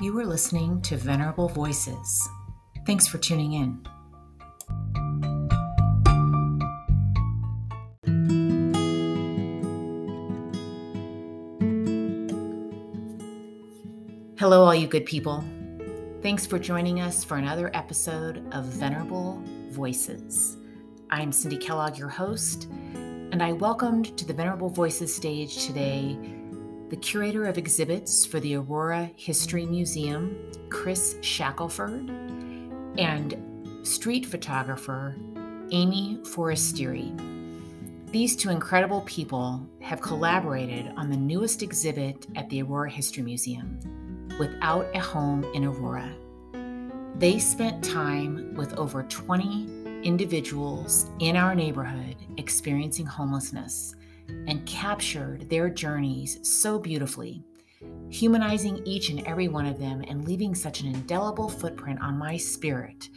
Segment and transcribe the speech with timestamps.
[0.00, 2.28] You are listening to Venerable Voices.
[2.86, 3.84] Thanks for tuning in.
[14.38, 15.44] Hello, all you good people.
[16.22, 20.58] Thanks for joining us for another episode of Venerable Voices.
[21.10, 26.37] I'm Cindy Kellogg, your host, and I welcomed to the Venerable Voices stage today
[26.90, 32.08] the curator of exhibits for the Aurora History Museum, Chris Shackelford,
[32.96, 33.36] and
[33.82, 35.14] street photographer
[35.70, 37.12] Amy Forestieri.
[38.10, 43.78] These two incredible people have collaborated on the newest exhibit at the Aurora History Museum,
[44.38, 46.10] Without a Home in Aurora.
[47.16, 53.94] They spent time with over 20 individuals in our neighborhood experiencing homelessness
[54.28, 57.42] and captured their journeys so beautifully,
[58.10, 62.36] humanizing each and every one of them and leaving such an indelible footprint on my
[62.36, 63.08] spirit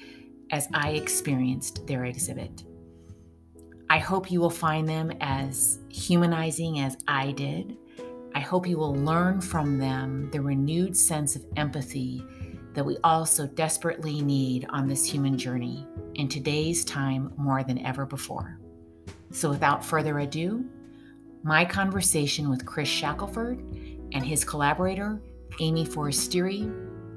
[0.52, 2.64] as I experienced their exhibit.
[3.90, 7.78] I hope you will find them as humanizing as I did.
[8.34, 12.26] I hope you will learn from them the renewed sense of empathy
[12.74, 17.86] that we all so desperately need on this human journey in today's time more than
[17.86, 18.60] ever before.
[19.32, 20.66] So, without further ado,
[21.44, 23.60] my conversation with Chris Shackelford
[24.14, 25.20] and his collaborator,
[25.60, 26.62] Amy Forestieri,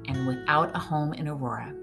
[0.07, 1.73] and Without a Home in Aurora.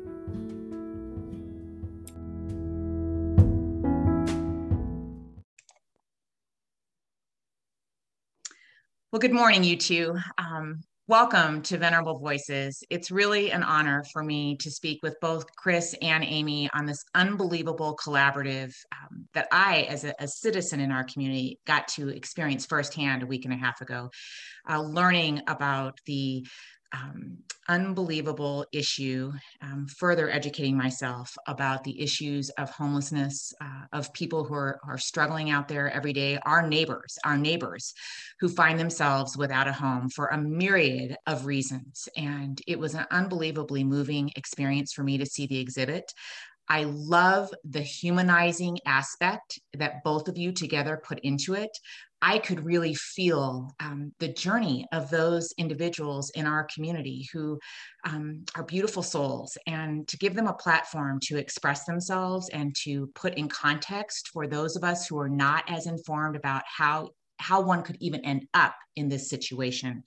[9.12, 10.16] Well, good morning, you two.
[10.38, 12.84] Um, Welcome to Venerable Voices.
[12.88, 17.02] It's really an honor for me to speak with both Chris and Amy on this
[17.12, 22.66] unbelievable collaborative um, that I, as a, a, citizen in our community, got to experience
[22.66, 24.10] firsthand a week and a half ago,
[24.70, 26.46] uh, learning about the
[26.92, 34.44] um, unbelievable issue, um, further educating myself about the issues of homelessness, uh, of people
[34.44, 37.94] who are, are struggling out there every day, our neighbors, our neighbors
[38.40, 42.08] who find themselves without a home for a myriad of reasons.
[42.16, 46.12] And it was an unbelievably moving experience for me to see the exhibit.
[46.72, 51.70] I love the humanizing aspect that both of you together put into it.
[52.22, 57.58] I could really feel um, the journey of those individuals in our community who
[58.06, 63.08] um, are beautiful souls, and to give them a platform to express themselves and to
[63.14, 67.60] put in context for those of us who are not as informed about how how
[67.60, 70.04] one could even end up in this situation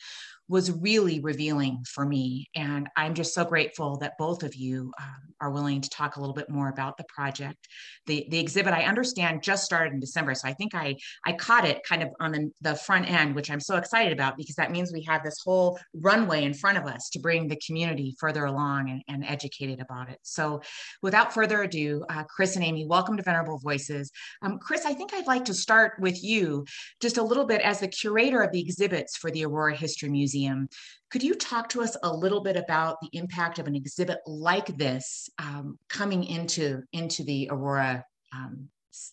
[0.48, 2.48] was really revealing for me.
[2.56, 6.20] And I'm just so grateful that both of you um, are willing to talk a
[6.20, 7.68] little bit more about the project.
[8.06, 10.36] The, the exhibit I understand just started in December.
[10.36, 13.50] So I think I, I caught it kind of on the, the front end, which
[13.50, 16.86] I'm so excited about because that means we have this whole runway in front of
[16.86, 20.20] us to bring the community further along and, and educated about it.
[20.22, 20.62] So
[21.02, 24.12] without further ado, uh, Chris and Amy, welcome to Venerable Voices.
[24.44, 26.66] Um, Chris, I think I'd like to start with you
[27.02, 30.35] just a little bit as the curator of the exhibits for the Aurora History Museum
[30.36, 30.68] Museum.
[31.12, 34.78] Could you talk to us a little bit about the impact of an exhibit like
[34.78, 38.04] this um, coming into, into the Aurora
[38.34, 38.68] um,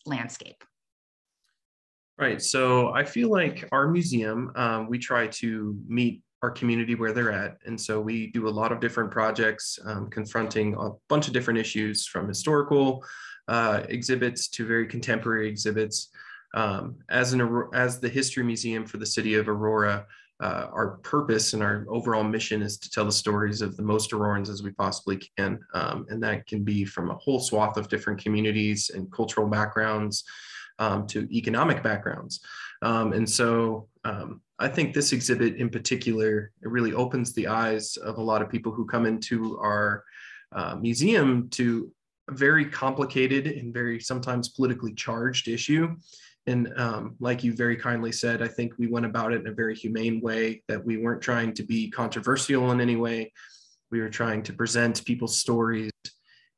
[0.04, 0.64] landscape?
[2.18, 2.42] Right.
[2.42, 7.32] So I feel like our museum, um, we try to meet our community where they're
[7.32, 7.56] at.
[7.66, 11.60] And so we do a lot of different projects um, confronting a bunch of different
[11.60, 13.04] issues from historical
[13.46, 16.08] uh, exhibits to very contemporary exhibits.
[16.54, 20.06] Um, as, an, as the History Museum for the City of Aurora,
[20.42, 24.10] uh, our purpose and our overall mission is to tell the stories of the most
[24.10, 25.60] Aurorans as we possibly can.
[25.72, 30.24] Um, and that can be from a whole swath of different communities and cultural backgrounds
[30.80, 32.40] um, to economic backgrounds.
[32.82, 37.96] Um, and so um, I think this exhibit in particular, it really opens the eyes
[37.96, 40.02] of a lot of people who come into our
[40.50, 41.92] uh, museum to
[42.28, 45.94] a very complicated and very sometimes politically charged issue
[46.46, 49.54] and um, like you very kindly said, I think we went about it in a
[49.54, 53.32] very humane way, that we weren't trying to be controversial in any way.
[53.90, 55.92] We were trying to present people's stories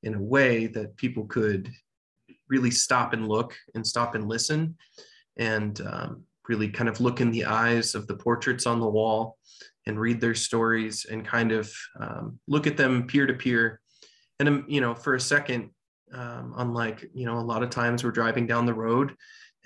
[0.03, 1.71] in a way that people could
[2.49, 4.77] really stop and look and stop and listen
[5.37, 9.39] and um, really kind of look in the eyes of the portraits on the wall
[9.87, 11.71] and read their stories and kind of
[12.01, 13.81] um, look at them peer to peer.
[14.41, 15.71] And, um, you know, for a second,
[16.13, 19.15] um, unlike, you know, a lot of times we're driving down the road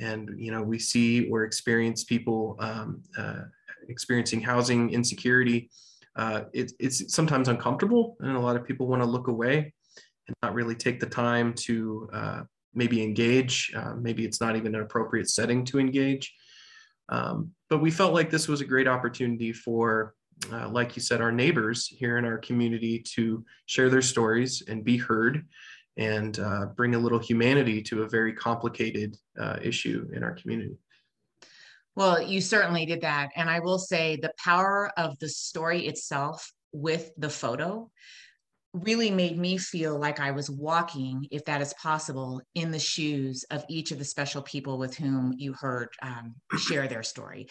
[0.00, 3.42] and you know we see or experience people um, uh,
[3.88, 5.70] experiencing housing insecurity.
[6.16, 9.72] Uh, it, it's sometimes uncomfortable and a lot of people want to look away
[10.26, 12.42] and not really take the time to uh,
[12.74, 13.72] maybe engage.
[13.76, 16.34] Uh, maybe it's not even an appropriate setting to engage.
[17.08, 20.14] Um, but we felt like this was a great opportunity for
[20.52, 24.84] uh, like you said, our neighbors here in our community to share their stories and
[24.84, 25.44] be heard
[25.98, 30.78] and uh, bring a little humanity to a very complicated uh, issue in our community.
[31.96, 33.30] Well, you certainly did that.
[33.34, 37.90] And I will say the power of the story itself with the photo
[38.72, 43.44] really made me feel like I was walking, if that is possible, in the shoes
[43.50, 47.48] of each of the special people with whom you heard um, share their story.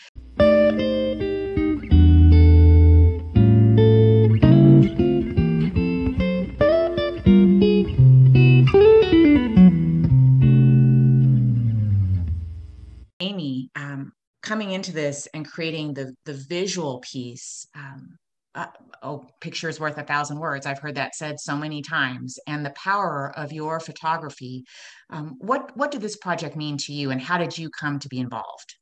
[14.78, 18.18] Into this and creating the the visual piece um,
[18.54, 18.66] uh,
[19.04, 20.66] oh, pictures worth a thousand words.
[20.66, 22.40] I've heard that said so many times.
[22.48, 24.66] And the power of your photography.
[25.10, 28.08] Um, what what did this project mean to you, and how did you come to
[28.08, 28.76] be involved?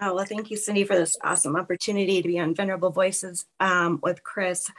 [0.00, 4.00] Oh well, thank you, Cindy, for this awesome opportunity to be on Venerable Voices um,
[4.02, 4.70] with Chris.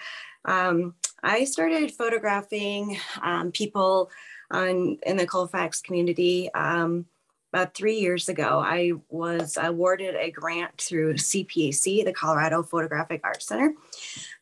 [0.46, 4.10] Um, I started photographing um, people
[4.52, 7.06] on in the Colfax community um,
[7.54, 13.46] about three years ago, I was awarded a grant through CPAC, the Colorado Photographic Arts
[13.46, 13.76] Center,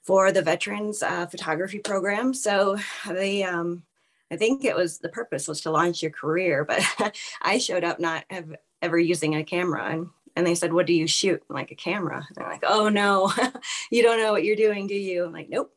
[0.02, 2.34] for the Veterans uh, Photography Program.
[2.34, 3.84] So they, um,
[4.32, 6.82] I think it was the purpose was to launch your career, but
[7.42, 10.94] I showed up not have, ever using a camera and and they said, "What do
[10.94, 12.26] you shoot?" I'm like a camera.
[12.26, 13.32] And they're like, "Oh no,
[13.92, 15.76] you don't know what you're doing, do you?" I'm like, "Nope."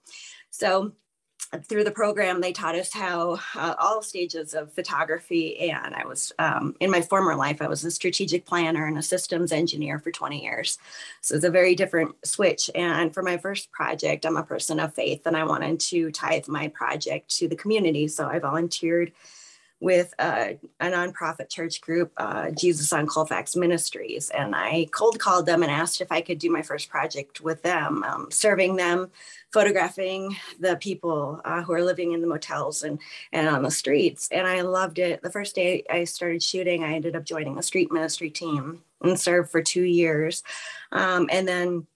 [0.51, 0.93] So
[1.59, 5.59] through the program, they taught us how uh, all stages of photography.
[5.71, 9.03] And I was um, in my former life, I was a strategic planner and a
[9.03, 10.79] systems engineer for 20 years.
[11.21, 12.71] So it's a very different switch.
[12.75, 16.49] And for my first project, I'm a person of faith and I wanted to tithe
[16.49, 18.09] my project to the community.
[18.09, 19.13] So I volunteered
[19.81, 24.31] with a, a nonprofit church group, uh, Jesus on Colfax Ministries.
[24.31, 27.63] And I cold called them and asked if I could do my first project with
[27.63, 29.11] them, um, serving them,
[29.53, 32.99] photographing the people uh, who are living in the motels and,
[33.33, 34.29] and on the streets.
[34.33, 35.23] And I loved it.
[35.23, 39.21] The first day I started shooting, I ended up joining the street ministry team and
[39.21, 40.43] served for two years.
[40.93, 41.87] Um, and then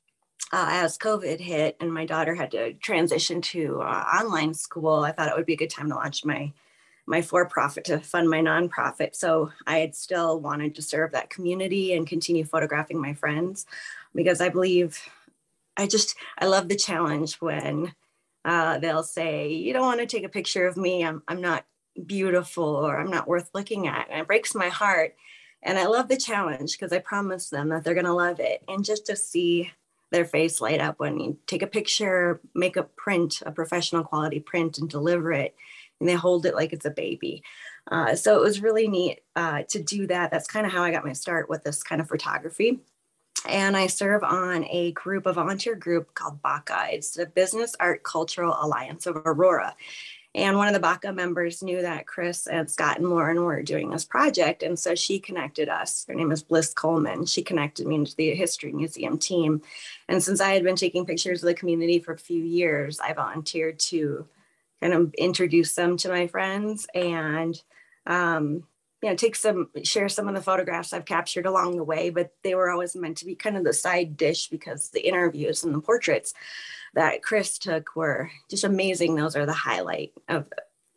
[0.53, 5.13] uh, as COVID hit and my daughter had to transition to uh, online school, I
[5.13, 6.53] thought it would be a good time to launch my
[7.09, 9.17] my for-profit to fund my nonprofit.
[9.17, 13.67] So I had still wanted to serve that community and continue photographing my friends
[14.15, 15.01] because I believe
[15.77, 17.95] I just I love the challenge when
[18.45, 21.05] uh, they'll say, "You don't want to take a picture of me.
[21.05, 21.65] I'm I'm not
[22.07, 25.17] beautiful or I'm not worth looking at." And it breaks my heart.
[25.63, 28.63] And I love the challenge because I promise them that they're going to love it.
[28.69, 29.73] And just to see
[30.11, 34.41] their face light up when you take a picture, make a print, a professional quality
[34.41, 35.55] print, and deliver it
[36.01, 37.43] and they hold it like it's a baby.
[37.91, 40.31] Uh, so it was really neat uh, to do that.
[40.31, 42.81] That's kind of how I got my start with this kind of photography.
[43.47, 46.93] And I serve on a group, a volunteer group called BACA.
[46.93, 49.75] It's the Business Art Cultural Alliance of Aurora.
[50.35, 53.91] And one of the BACA members knew that Chris and Scott and Lauren were doing
[53.91, 54.63] this project.
[54.63, 56.05] And so she connected us.
[56.07, 57.25] Her name is Bliss Coleman.
[57.27, 59.63] She connected me into the History Museum team.
[60.09, 63.15] And since I had been taking pictures of the community for a few years, I
[63.15, 64.27] volunteered to
[64.81, 67.61] kind of introduce them to my friends and
[68.07, 68.65] um,
[69.03, 72.33] you know take some share some of the photographs i've captured along the way but
[72.43, 75.73] they were always meant to be kind of the side dish because the interviews and
[75.73, 76.35] the portraits
[76.95, 79.15] that chris took were just amazing.
[79.15, 80.47] Those are the highlight of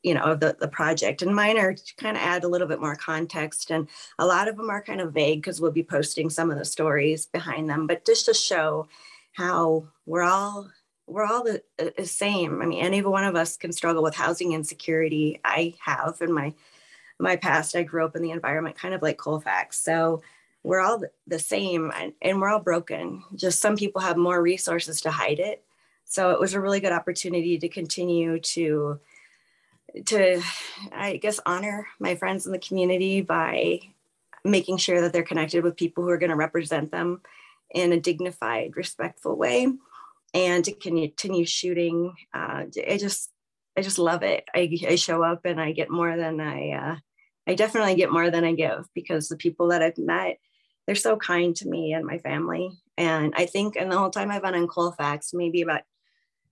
[0.03, 1.21] you know of the, the project.
[1.21, 3.71] And mine are to kind of add a little bit more context.
[3.71, 6.57] And a lot of them are kind of vague because we'll be posting some of
[6.57, 8.87] the stories behind them but just to show
[9.33, 10.69] how we're all
[11.07, 12.61] we're all the, uh, the same.
[12.61, 15.39] I mean, any one of us can struggle with housing insecurity.
[15.43, 16.53] I have in my
[17.19, 17.75] my past.
[17.75, 20.21] I grew up in the environment kind of like Colfax, so
[20.63, 23.23] we're all the same, and, and we're all broken.
[23.35, 25.63] Just some people have more resources to hide it.
[26.05, 28.99] So it was a really good opportunity to continue to
[30.05, 30.41] to
[30.91, 33.81] I guess honor my friends in the community by
[34.43, 37.21] making sure that they're connected with people who are going to represent them
[37.73, 39.67] in a dignified, respectful way
[40.33, 42.13] and to continue shooting.
[42.33, 43.29] Uh, I just,
[43.77, 44.45] I just love it.
[44.55, 46.95] I, I show up and I get more than I, uh,
[47.47, 50.37] I definitely get more than I give because the people that I've met,
[50.85, 52.71] they're so kind to me and my family.
[52.97, 55.81] And I think, in the whole time I've been in Colfax, maybe about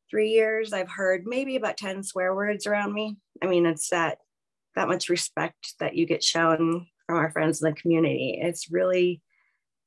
[0.10, 3.18] three years, I've heard maybe about 10 swear words around me.
[3.42, 4.20] I mean, it's that,
[4.76, 8.40] that much respect that you get shown from our friends in the community.
[8.42, 9.22] It's really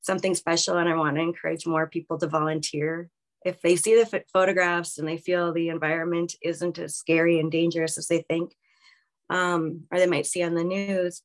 [0.03, 0.79] something special.
[0.79, 3.09] And I want to encourage more people to volunteer
[3.45, 7.99] if they see the photographs and they feel the environment isn't as scary and dangerous
[7.99, 8.55] as they think,
[9.31, 11.23] um, or they might see on the news,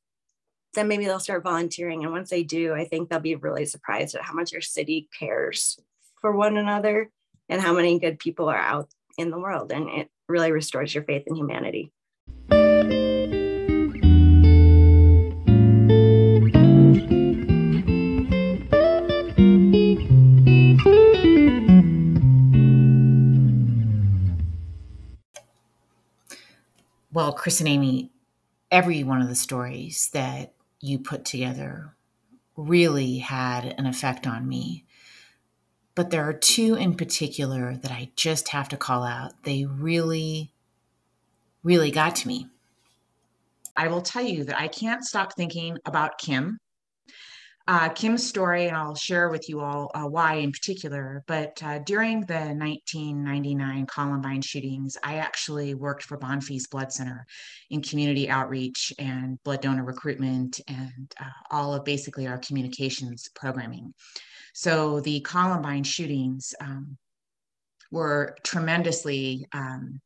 [0.74, 2.03] then maybe they'll start volunteering.
[2.03, 5.09] And once they do, I think they'll be really surprised at how much your city
[5.17, 5.79] cares
[6.21, 7.09] for one another
[7.50, 9.71] and how many good people are out in the world.
[9.71, 11.91] And it really restores your faith in humanity.
[27.17, 28.12] Well, Chris and Amy,
[28.69, 31.95] every one of the stories that you put together
[32.55, 34.86] really had an effect on me.
[35.95, 39.31] But there are two in particular that I just have to call out.
[39.41, 40.53] They really,
[41.63, 42.50] really got to me.
[43.75, 46.59] I will tell you that I can't stop thinking about Kim
[47.67, 51.24] uh, Kim's story, and I'll share with you all uh, why in particular.
[51.27, 57.25] But uh, during the 1999 Columbine shootings, I actually worked for Bonfils Blood Center
[57.69, 63.93] in community outreach and blood donor recruitment and uh, all of basically our communications programming.
[64.53, 66.97] So the Columbine shootings um,
[67.91, 70.00] were tremendously um,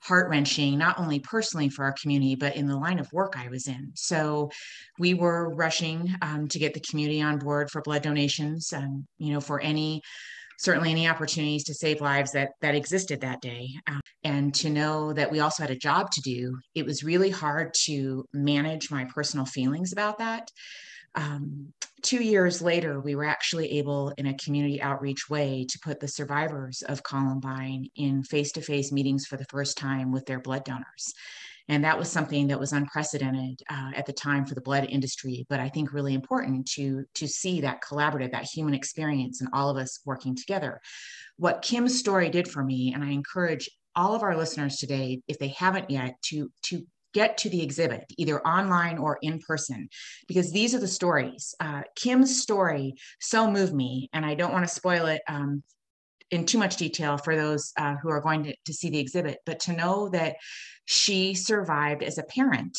[0.00, 3.48] heart wrenching, not only personally for our community, but in the line of work I
[3.48, 3.92] was in.
[3.94, 4.50] So
[4.98, 9.32] we were rushing um, to get the community on board for blood donations, and you
[9.32, 10.02] know, for any
[10.58, 15.12] certainly any opportunities to save lives that that existed that day um, and to know
[15.12, 19.04] that we also had a job to do it was really hard to manage my
[19.04, 20.50] personal feelings about that
[21.14, 21.72] um,
[22.02, 26.08] two years later, we were actually able, in a community outreach way, to put the
[26.08, 30.64] survivors of Columbine in face to face meetings for the first time with their blood
[30.64, 31.14] donors.
[31.70, 35.44] And that was something that was unprecedented uh, at the time for the blood industry,
[35.50, 39.68] but I think really important to, to see that collaborative, that human experience, and all
[39.68, 40.80] of us working together.
[41.36, 45.38] What Kim's story did for me, and I encourage all of our listeners today, if
[45.38, 46.86] they haven't yet, to, to
[47.18, 49.88] get to the exhibit, either online or in person,
[50.28, 51.52] because these are the stories.
[51.58, 55.64] Uh, Kim's story so moved me, and I don't want to spoil it um,
[56.30, 59.38] in too much detail for those uh, who are going to, to see the exhibit,
[59.46, 60.36] but to know that
[60.84, 62.78] she survived as a parent,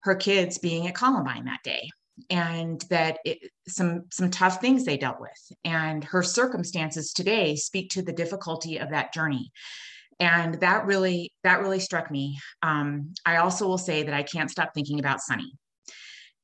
[0.00, 1.88] her kids being at Columbine that day
[2.28, 7.88] and that it, some some tough things they dealt with and her circumstances today speak
[7.88, 9.50] to the difficulty of that journey
[10.20, 12.38] and that really that really struck me.
[12.62, 15.52] Um, i also will say that i can't stop thinking about sunny.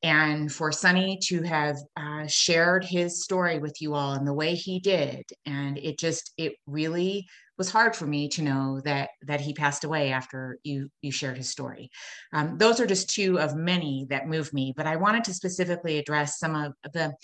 [0.02, 4.54] And for sunny to have uh, shared his story with you all in the way
[4.54, 9.40] he did and it just it really was hard for me to know that that
[9.40, 11.90] he passed away after you you shared his story.
[12.32, 15.98] Um, those are just two of many that moved me but i wanted to specifically
[15.98, 17.14] address some of the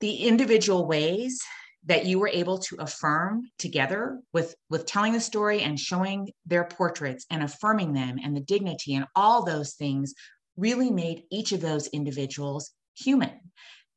[0.00, 1.40] the individual ways
[1.86, 6.64] that you were able to affirm together with with telling the story and showing their
[6.64, 10.12] portraits and affirming them and the dignity and all those things
[10.56, 13.30] really made each of those individuals human.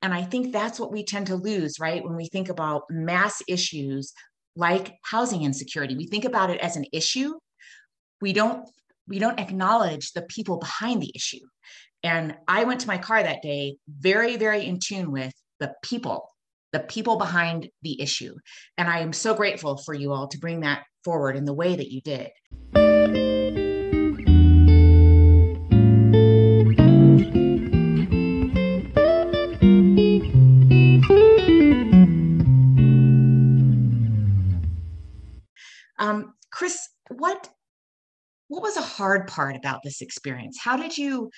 [0.01, 2.03] And i think that's what we tend to lose right?
[2.03, 4.13] When we think about mass issues
[4.55, 7.34] like housing insecurity we think about it as an issue.
[8.22, 8.69] We don't
[9.08, 11.46] we don't acknowledge the people behind the issue.
[12.03, 16.29] And i went to my car that day very very in tune with the people
[16.71, 18.35] the people behind the issue.
[18.77, 21.75] And I am so grateful for you all to bring that forward in the way
[21.75, 22.29] that you did.
[35.99, 37.49] Um, Chris, what
[38.47, 40.57] what was a hard part about this experience?
[40.59, 41.29] How did you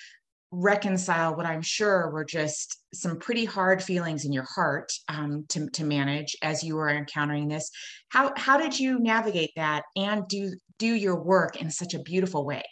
[0.52, 5.68] reconcile what I'm sure were just some pretty hard feelings in your heart um, to,
[5.70, 7.70] to manage as you were encountering this.
[8.10, 12.44] How, how did you navigate that and do, do your work in such a beautiful
[12.44, 12.62] way?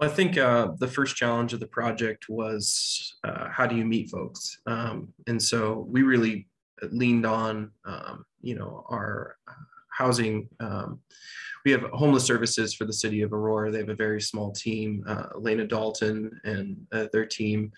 [0.00, 4.10] I think uh, the first challenge of the project was uh, how do you meet
[4.10, 4.58] folks?
[4.66, 6.48] Um, and so we really
[6.90, 9.52] leaned on, um, you know, our uh,
[10.02, 11.00] housing um,
[11.64, 13.70] we have homeless services for the city of Aurora.
[13.70, 15.04] They have a very small team.
[15.06, 17.72] Uh, Elena Dalton and uh, their team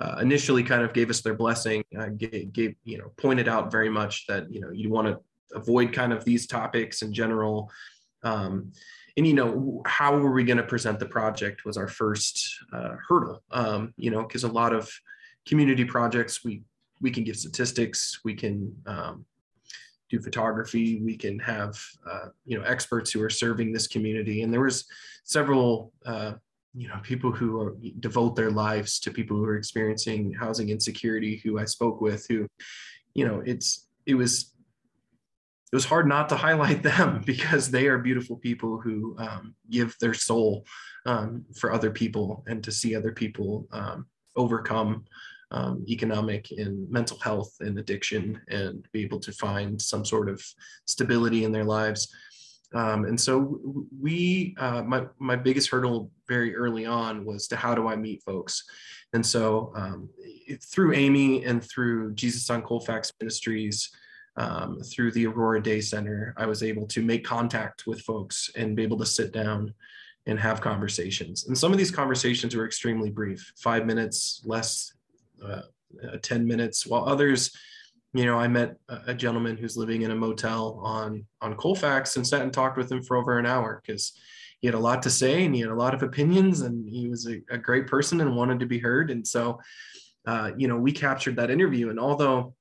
[0.00, 3.70] uh, initially kind of gave us their blessing, uh, gave, gave, you know, pointed out
[3.70, 5.18] very much that, you know, you want to
[5.54, 7.70] avoid kind of these topics in general.
[8.22, 8.72] Um,
[9.16, 12.94] and, you know, how were we going to present the project was our first uh,
[13.08, 14.90] hurdle, um, you know, because a lot of
[15.46, 16.62] community projects, we,
[17.00, 19.24] we can give statistics, we can, um,
[20.10, 21.00] do photography.
[21.02, 24.42] We can have uh, you know experts who are serving this community.
[24.42, 24.86] And there was
[25.24, 26.34] several uh,
[26.74, 31.40] you know people who are, devote their lives to people who are experiencing housing insecurity.
[31.44, 32.46] Who I spoke with, who
[33.14, 34.52] you know it's it was
[35.70, 39.96] it was hard not to highlight them because they are beautiful people who um, give
[40.00, 40.64] their soul
[41.06, 45.04] um, for other people and to see other people um, overcome
[45.50, 50.42] um, economic and mental health and addiction and be able to find some sort of
[50.84, 52.12] stability in their lives.
[52.74, 53.58] Um, and so
[53.98, 58.22] we, uh, my, my biggest hurdle very early on was to how do I meet
[58.22, 58.64] folks?
[59.14, 60.10] And so um,
[60.62, 63.90] through Amy and through Jesus on Colfax Ministries,
[64.36, 68.76] um, through the Aurora Day Center, I was able to make contact with folks and
[68.76, 69.74] be able to sit down
[70.26, 71.46] and have conversations.
[71.48, 74.92] And some of these conversations were extremely brief, five minutes, less,
[75.44, 75.62] uh,
[76.04, 77.50] uh, 10 minutes, while others,
[78.14, 82.26] you know, I met a, gentleman who's living in a motel on, on Colfax and
[82.26, 84.18] sat and talked with him for over an hour because
[84.60, 87.08] he had a lot to say and he had a lot of opinions and he
[87.08, 89.10] was a, a great person and wanted to be heard.
[89.10, 89.60] And so,
[90.26, 91.90] uh, you know, we captured that interview.
[91.90, 92.54] And although,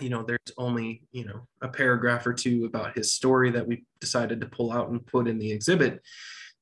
[0.00, 3.84] you know, there's only, you know, a paragraph or two about his story that we
[4.00, 6.00] decided to pull out and put in the exhibit,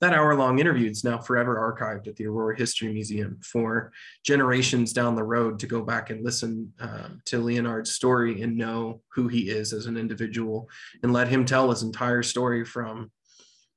[0.01, 3.93] that hour long interview is now forever archived at the Aurora History Museum for
[4.25, 9.01] generations down the road to go back and listen uh, to Leonard's story and know
[9.13, 10.69] who he is as an individual
[11.03, 13.11] and let him tell his entire story from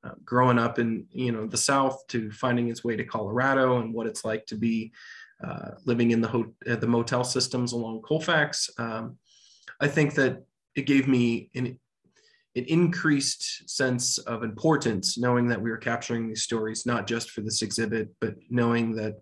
[0.04, 3.94] uh, growing up in you know the South to finding his way to Colorado and
[3.94, 4.92] what it's like to be
[5.44, 8.70] uh, living in the ho- the motel systems along Colfax.
[8.78, 9.18] Um,
[9.80, 10.44] I think that
[10.76, 11.80] it gave me an
[12.56, 17.42] an increased sense of importance knowing that we were capturing these stories not just for
[17.42, 19.16] this exhibit but knowing that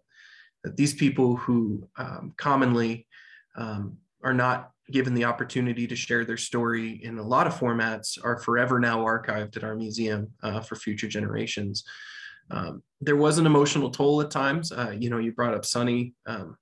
[0.64, 3.08] that these people who um, commonly
[3.58, 8.18] um, are not given the opportunity to share their story in a lot of formats
[8.24, 11.84] are forever now archived at our museum uh, for future generations.
[12.52, 14.72] Um, there was an emotional toll at times.
[14.72, 16.58] Uh, you know you brought up sonny um,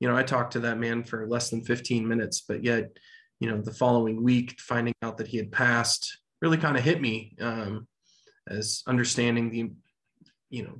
[0.00, 2.90] you know i talked to that man for less than 15 minutes but yet
[3.40, 7.00] you know, the following week, finding out that he had passed really kind of hit
[7.00, 7.86] me um,
[8.48, 9.70] as understanding the,
[10.50, 10.78] you know,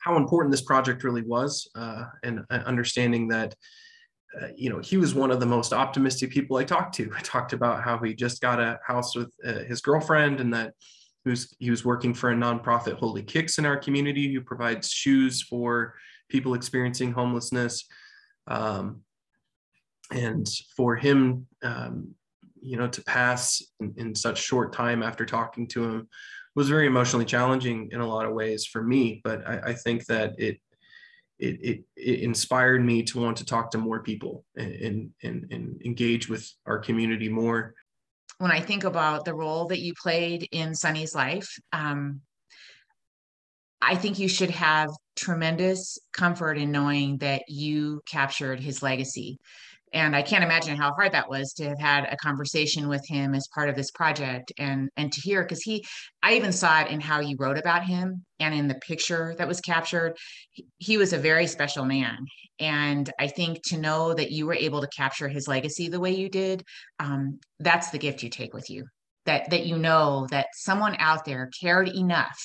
[0.00, 3.54] how important this project really was uh, and uh, understanding that,
[4.40, 7.10] uh, you know, he was one of the most optimistic people I talked to.
[7.16, 10.74] I talked about how he just got a house with uh, his girlfriend and that
[11.24, 14.90] he was, he was working for a nonprofit, Holy Kicks, in our community, who provides
[14.90, 15.94] shoes for
[16.28, 17.84] people experiencing homelessness.
[18.46, 19.02] Um,
[20.10, 22.14] and for him um,
[22.60, 26.08] you know to pass in, in, such short time after talking to him
[26.54, 30.06] was very emotionally challenging in a lot of ways for me but i, I think
[30.06, 30.58] that it,
[31.38, 35.82] it it, it inspired me to want to talk to more people and, and, and
[35.84, 37.74] engage with our community more.
[38.38, 42.20] When i think about the role that you played in sonny's life um,
[43.80, 49.38] I think you should have tremendous comfort in knowing that you captured his legacy
[49.96, 53.34] and i can't imagine how hard that was to have had a conversation with him
[53.34, 55.84] as part of this project and and to hear because he
[56.22, 59.48] i even saw it in how you wrote about him and in the picture that
[59.48, 60.14] was captured.
[60.50, 62.18] He, he was a very special man.
[62.60, 66.14] And i think to know that you were able to capture his legacy the way
[66.14, 66.62] you did
[66.98, 68.84] um, that's the gift you take with you.
[69.24, 72.38] That that you know that someone out there cared enough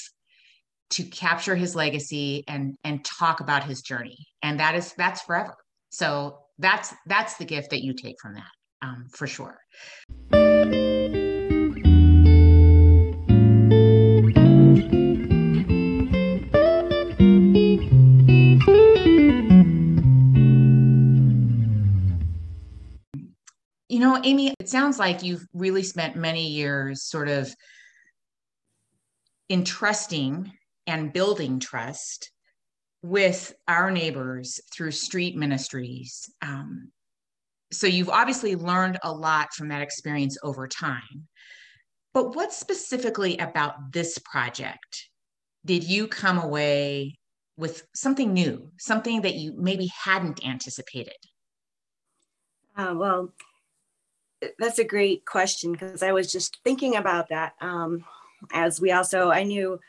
[0.92, 4.18] to capture his legacy and and talk about his journey.
[4.42, 5.56] And that is that's forever.
[5.90, 9.60] So that's that's the gift that you take from that um, for sure.
[23.90, 27.54] You know amy it sounds like you've really spent many years sort of
[29.50, 30.52] entrusting
[30.88, 32.32] and building trust
[33.04, 36.30] with our neighbors through street ministries.
[36.42, 36.92] Um,
[37.72, 41.28] so you've obviously learned a lot from that experience over time.
[42.14, 45.10] But what specifically about this project
[45.66, 47.18] did you come away
[47.58, 51.14] with something new, something that you maybe hadn't anticipated?
[52.76, 53.34] Uh, well,
[54.58, 57.54] that's a great question because I was just thinking about that.
[57.62, 58.04] Um,
[58.52, 59.80] as we also, I knew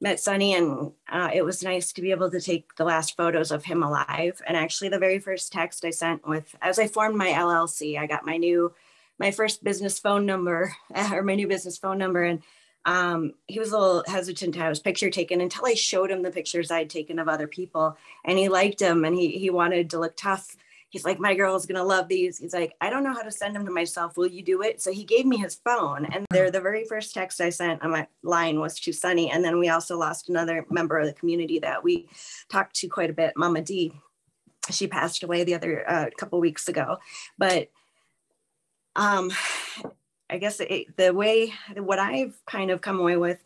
[0.00, 3.50] met Sonny, and uh, it was nice to be able to take the last photos
[3.50, 4.40] of him alive.
[4.46, 8.06] And actually, the very first text I sent with, as I formed my LLC, I
[8.06, 8.72] got my new,
[9.18, 10.74] my first business phone number
[11.12, 12.42] or my new business phone number, and
[12.84, 16.22] um, he was a little hesitant to have his picture taken until I showed him
[16.22, 19.90] the pictures I'd taken of other people, and he liked them, and he he wanted
[19.90, 20.56] to look tough
[20.90, 22.38] he's like, my girl's gonna love these.
[22.38, 24.16] He's like, I don't know how to send them to myself.
[24.16, 24.80] Will you do it?
[24.80, 27.90] So he gave me his phone, and they're the very first text I sent on
[27.90, 29.30] my line was to Sunny.
[29.30, 32.08] And then we also lost another member of the community that we
[32.50, 33.92] talked to quite a bit, Mama D.
[34.70, 36.98] She passed away the other uh, couple weeks ago,
[37.38, 37.68] but
[38.96, 39.30] um,
[40.28, 43.42] I guess it, the way what I've kind of come away with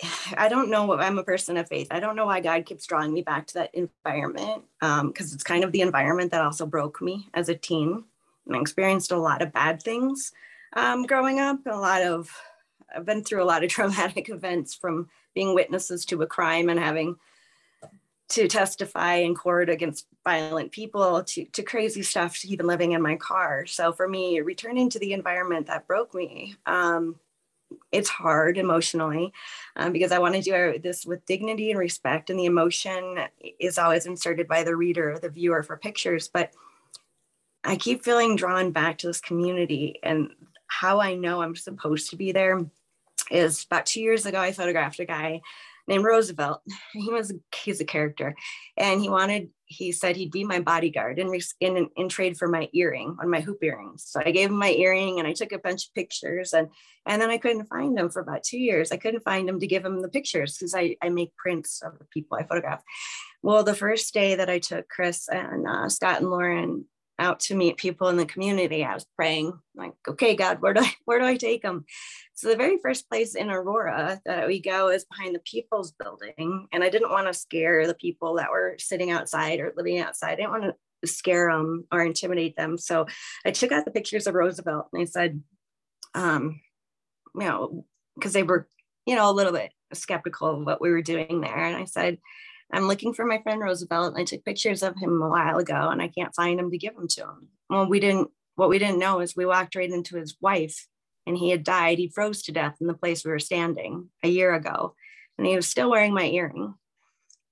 [0.36, 0.92] I don't know.
[0.98, 1.88] I'm a person of faith.
[1.90, 5.42] I don't know why God keeps drawing me back to that environment because um, it's
[5.42, 8.04] kind of the environment that also broke me as a teen.
[8.46, 10.32] And I experienced a lot of bad things
[10.74, 11.58] um, growing up.
[11.66, 12.30] A lot of
[12.94, 16.80] I've been through a lot of traumatic events from being witnesses to a crime and
[16.80, 17.16] having
[18.30, 23.00] to testify in court against violent people to, to crazy stuff to even living in
[23.00, 27.16] my car so for me returning to the environment that broke me um,
[27.92, 29.32] it's hard emotionally
[29.76, 33.18] um, because i want to do this with dignity and respect and the emotion
[33.58, 36.50] is always inserted by the reader the viewer for pictures but
[37.64, 40.30] i keep feeling drawn back to this community and
[40.66, 42.60] how i know i'm supposed to be there
[43.30, 45.40] is about two years ago i photographed a guy
[45.88, 46.60] named Roosevelt.
[46.92, 47.32] He was
[47.64, 48.34] he's a character,
[48.76, 52.68] and he wanted he said he'd be my bodyguard in, in in trade for my
[52.72, 54.04] earring on my hoop earrings.
[54.06, 56.68] So I gave him my earring, and I took a bunch of pictures, and
[57.06, 58.92] and then I couldn't find him for about two years.
[58.92, 61.98] I couldn't find him to give him the pictures because I I make prints of
[61.98, 62.82] the people I photograph.
[63.42, 66.86] Well, the first day that I took Chris and uh, Scott and Lauren
[67.18, 70.80] out to meet people in the community, I was praying like, okay, God, where do
[70.80, 71.84] I where do I take them?
[72.34, 76.68] So the very first place in Aurora that we go is behind the People's Building.
[76.72, 80.32] And I didn't want to scare the people that were sitting outside or living outside.
[80.32, 82.78] I didn't want to scare them or intimidate them.
[82.78, 83.06] So
[83.44, 85.42] I took out the pictures of Roosevelt and I said,
[86.14, 86.60] um,
[87.34, 88.68] you know, because they were,
[89.06, 91.64] you know, a little bit skeptical of what we were doing there.
[91.64, 92.18] And I said,
[92.72, 94.14] I'm looking for my friend Roosevelt.
[94.16, 96.94] I took pictures of him a while ago and I can't find him to give
[96.94, 97.48] them to him.
[97.70, 100.86] Well, we didn't, what we didn't know is we walked right into his wife
[101.28, 101.98] and he had died.
[101.98, 104.94] He froze to death in the place we were standing a year ago,
[105.36, 106.74] and he was still wearing my earring.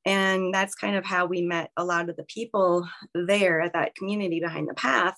[0.06, 3.94] And that's kind of how we met a lot of the people there at that
[3.94, 5.14] community behind the path.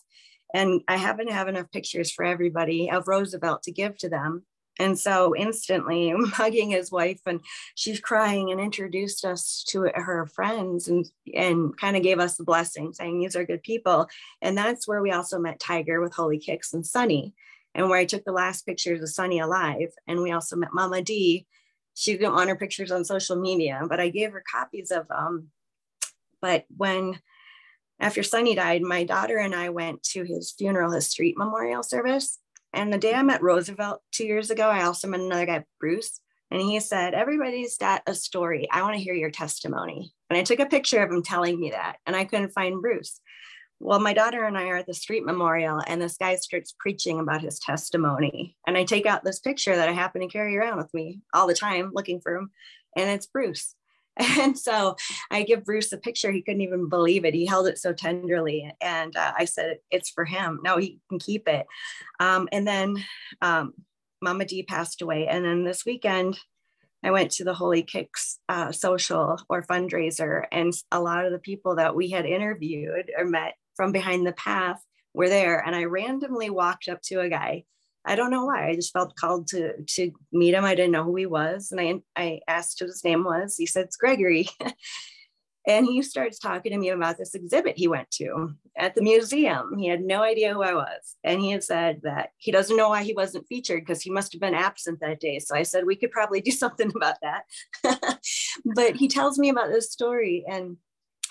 [0.53, 4.45] And I happen to have enough pictures for everybody of Roosevelt to give to them.
[4.79, 7.41] And so instantly hugging his wife and
[7.75, 12.45] she's crying and introduced us to her friends and, and kind of gave us the
[12.45, 14.09] blessing saying these are good people.
[14.41, 17.35] And that's where we also met Tiger with Holy Kicks and Sunny
[17.75, 19.93] and where I took the last pictures of Sunny alive.
[20.07, 21.47] And we also met Mama D.
[21.95, 25.51] She didn't want her pictures on social media, but I gave her copies of them.
[26.41, 27.19] But when
[28.01, 32.39] after Sunny died, my daughter and I went to his funeral, his street memorial service.
[32.73, 36.21] And the day I met Roosevelt two years ago, I also met another guy, Bruce.
[36.51, 38.69] And he said, Everybody's got a story.
[38.71, 40.13] I want to hear your testimony.
[40.31, 43.21] And I took a picture of him telling me that, and I couldn't find Bruce.
[43.81, 47.21] Well, my daughter and I are at the street memorial, and this guy starts preaching
[47.21, 48.57] about his testimony.
[48.67, 51.47] And I take out this picture that I happen to carry around with me all
[51.47, 52.51] the time looking for him,
[52.97, 53.77] and it's Bruce.
[54.41, 54.97] And so
[55.31, 56.33] I give Bruce a picture.
[56.33, 57.35] He couldn't even believe it.
[57.35, 58.73] He held it so tenderly.
[58.81, 60.61] And uh, I said, It's for him.
[60.65, 61.67] No, he can keep it.
[62.19, 62.97] Um, and then
[63.43, 63.75] um,
[64.21, 65.29] Mama D passed away.
[65.29, 66.39] And then this weekend,
[67.03, 71.39] I went to the Holy Kicks uh, social or fundraiser, and a lot of the
[71.39, 74.83] people that we had interviewed or met from behind the path
[75.15, 75.65] were there.
[75.65, 77.65] And I randomly walked up to a guy.
[78.09, 78.69] I don't know why.
[78.69, 80.65] I just felt called to to meet him.
[80.65, 83.57] I didn't know who he was, and I I asked what his name was.
[83.57, 84.49] He said it's Gregory.
[85.69, 89.77] and he starts talking to me about this exhibit he went to at the museum.
[89.77, 91.17] He had no idea who I was.
[91.23, 94.33] And he had said that he doesn't know why he wasn't featured because he must
[94.33, 95.39] have been absent that day.
[95.41, 97.43] So I said, we could probably do something about that.
[98.65, 100.79] but he tells me about this story and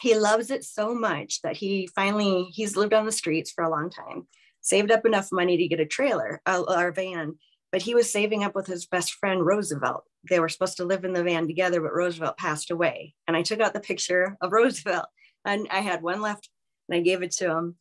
[0.02, 3.70] he loves it so much that he finally he's lived on the streets for a
[3.72, 4.28] long time
[4.68, 7.36] saved up enough money to get a trailer a van
[7.72, 10.06] but he was saving up with his best friend roosevelt.
[10.30, 13.14] They were supposed to live in the van together but roosevelt passed away.
[13.28, 15.06] And i took out the picture of roosevelt
[15.46, 16.50] and i had one left
[16.88, 17.76] and i gave it to him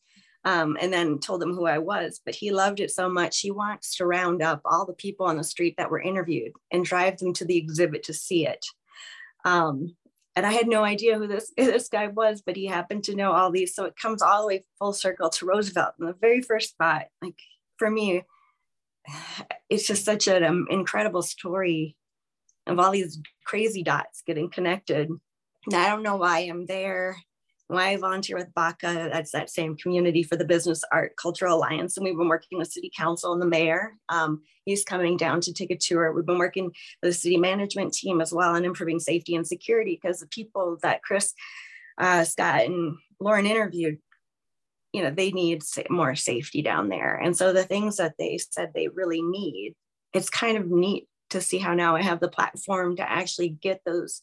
[0.45, 2.21] um, and then told him who i was.
[2.25, 5.37] But he loved it so much he wants to round up all the people on
[5.37, 8.65] the street that were interviewed and drive them to the exhibit to see it.
[9.45, 9.97] Um,
[10.37, 13.33] and I had no idea who this this guy was, but he happened to know
[13.33, 13.75] all these.
[13.75, 17.07] So it comes all the way full circle to Roosevelt in the very first spot.
[17.23, 17.41] Like
[17.79, 18.23] for me,
[19.71, 21.97] it's just such an um, incredible story
[22.67, 25.09] of all these crazy dots getting connected.
[25.09, 27.17] And I don't know why I'm there
[27.69, 31.97] when I volunteer with BACA, that's that same community for the Business Art Cultural Alliance.
[31.97, 33.95] And we've been working with City Council and the mayor.
[34.09, 36.13] Um, he's coming down to take a tour.
[36.13, 39.99] We've been working with the city management team as well on improving safety and security
[40.01, 41.35] because the people that Chris,
[41.99, 43.99] uh, Scott, and Lauren interviewed,
[44.93, 47.17] you know, they need more safety down there.
[47.17, 49.75] And so the things that they said they really need,
[50.13, 53.81] it's kind of neat to see how now I have the platform to actually get
[53.85, 54.23] those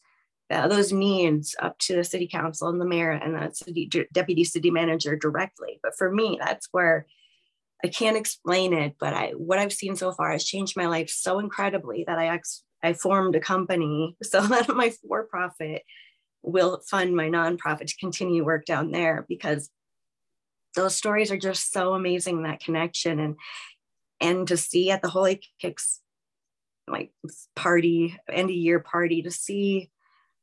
[0.50, 4.70] those needs up to the city council and the mayor and the city deputy city
[4.70, 5.80] manager directly.
[5.82, 7.06] But for me, that's where
[7.82, 11.10] I can't explain it, but I what I've seen so far has changed my life
[11.10, 15.82] so incredibly that I ex- I formed a company so that my for profit
[16.42, 19.70] will fund my nonprofit to continue work down there because
[20.74, 23.36] those stories are just so amazing that connection and
[24.20, 26.00] and to see at the holy kicks
[26.86, 27.12] like
[27.56, 29.90] party end of year party to see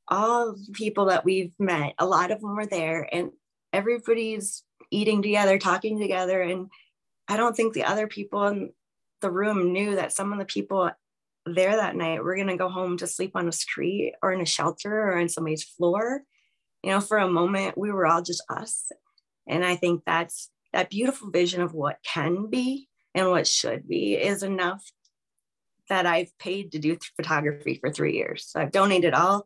[0.08, 3.32] all the people that we've met a lot of them were there and
[3.74, 6.42] everybody's eating together talking together.
[6.42, 6.68] And
[7.28, 8.72] i don't think the other people in
[9.22, 10.90] the room knew that some of the people
[11.46, 14.42] there that night were going to go home to sleep on a street or in
[14.42, 16.24] a shelter or on somebody's floor.
[16.84, 18.92] You know for a moment we were all just us.
[19.48, 24.16] And i think that's that beautiful vision of what can be and what should be
[24.16, 24.84] is enough
[25.90, 28.46] that I've paid to do photography for three years.
[28.48, 29.46] So I've donated all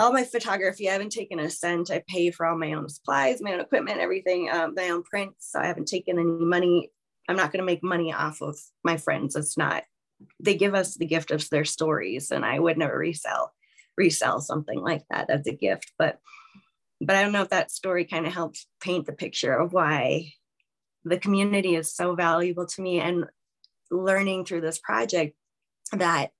[0.00, 0.88] all my photography.
[0.88, 1.90] I haven't taken a cent.
[1.90, 5.50] I pay for all my own supplies, my own equipment, everything, um, my own prints.
[5.50, 6.90] So I haven't taken any money.
[7.28, 9.36] I'm not going to make money off of my friends.
[9.36, 9.84] It's not.
[10.40, 13.52] They give us the gift of their stories, and I would never resell
[13.96, 15.92] resell something like that as a gift.
[15.98, 16.18] But
[17.00, 20.32] but I don't know if that story kind of helps paint the picture of why
[21.04, 23.26] the community is so valuable to me and
[23.90, 25.34] learning through this project
[25.92, 26.30] that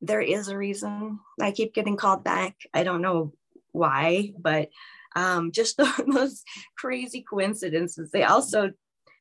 [0.00, 2.56] there is a reason I keep getting called back.
[2.74, 3.32] I don't know
[3.72, 4.70] why, but
[5.14, 6.42] um, just those
[6.76, 8.10] crazy coincidences.
[8.10, 8.72] They also,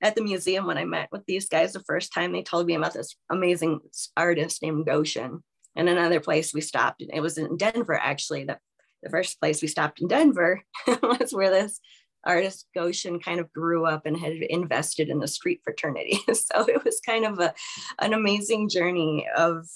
[0.01, 2.75] at the museum, when I met with these guys the first time, they told me
[2.75, 3.79] about this amazing
[4.15, 5.43] artist named Goshen.
[5.75, 8.45] And another place we stopped, it was in Denver actually.
[8.45, 8.57] The,
[9.03, 11.79] the first place we stopped in Denver was where this
[12.25, 16.19] artist Goshen kind of grew up and had invested in the street fraternity.
[16.33, 17.53] so it was kind of a,
[17.99, 19.67] an amazing journey of,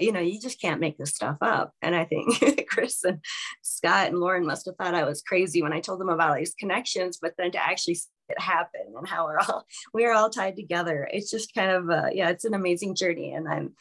[0.00, 1.72] you know, you just can't make this stuff up.
[1.82, 3.18] And I think Chris and
[3.62, 6.36] Scott and Lauren must have thought I was crazy when I told them about all
[6.36, 10.30] these connections, but then to actually see it happen and how we're all we're all
[10.30, 11.08] tied together.
[11.12, 13.32] It's just kind of a, yeah, it's an amazing journey.
[13.32, 13.74] And I'm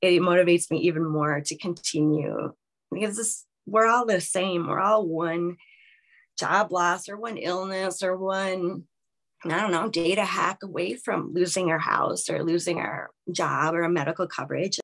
[0.00, 2.52] it motivates me even more to continue
[2.92, 4.66] because this, we're all the same.
[4.66, 5.56] We're all one
[6.38, 8.84] job loss or one illness or one
[9.44, 13.88] I don't know, data hack away from losing our house or losing our job or
[13.88, 14.78] medical coverage.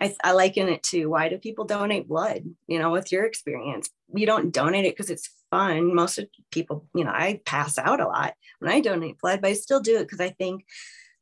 [0.00, 2.42] I, I, liken it to why do people donate blood?
[2.66, 5.94] You know, with your experience, you don't donate it because it's fun.
[5.94, 9.50] Most of people, you know, I pass out a lot when I donate blood, but
[9.50, 10.64] I still do it because I think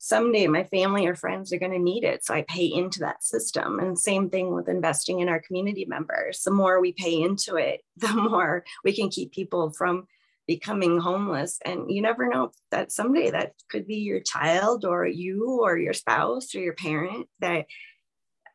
[0.02, 2.24] someday my family or friends are going to need it.
[2.24, 3.78] So I pay into that system.
[3.78, 6.40] And same thing with investing in our community members.
[6.42, 10.06] The more we pay into it, the more we can keep people from
[10.46, 11.58] becoming homeless.
[11.66, 15.92] And you never know that someday that could be your child or you or your
[15.92, 17.66] spouse or your parent that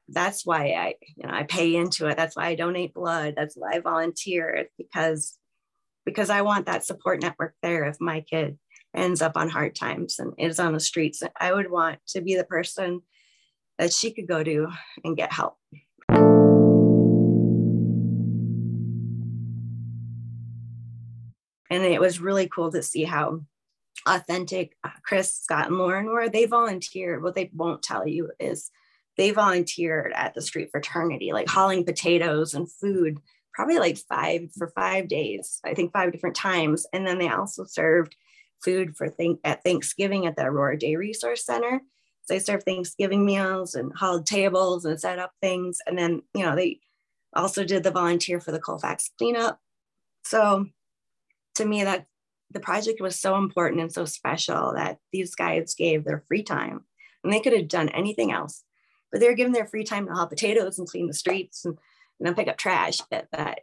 [0.10, 2.18] that's why I, you know, I pay into it.
[2.18, 3.36] That's why I donate blood.
[3.38, 5.38] That's why I volunteer because
[6.06, 8.58] because I want that support network there if my kid
[8.96, 11.22] ends up on hard times and is on the streets.
[11.40, 13.02] I would want to be the person
[13.78, 14.68] that she could go to
[15.04, 15.58] and get help.
[21.70, 23.42] And it was really cool to see how
[24.08, 26.30] authentic Chris, Scott, and Lauren were.
[26.30, 27.24] They volunteered.
[27.24, 28.70] What they won't tell you is
[29.18, 33.20] they volunteered at the street fraternity, like hauling potatoes and food,
[33.54, 36.86] probably like five for five days, I think five different times.
[36.94, 38.16] And then they also served
[38.66, 41.82] food for think at Thanksgiving at the Aurora Day Resource Center.
[42.24, 45.80] So they serve Thanksgiving meals and hauled tables and set up things.
[45.86, 46.80] And then, you know, they
[47.36, 49.60] also did the volunteer for the Colfax cleanup.
[50.24, 50.66] So
[51.56, 52.08] to me, that
[52.52, 56.86] the project was so important and so special that these guys gave their free time
[57.24, 58.64] and they could have done anything else,
[59.12, 61.78] but they were given their free time to haul potatoes and clean the streets and,
[62.20, 63.02] and pick up trash.
[63.12, 63.60] But that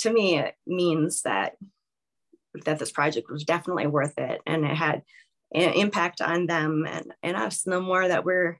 [0.00, 1.56] to me, it means that
[2.64, 5.02] that this project was definitely worth it and it had
[5.52, 8.58] an impact on them and, and us the more that we're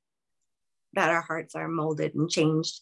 [0.94, 2.80] that our hearts are molded and changed.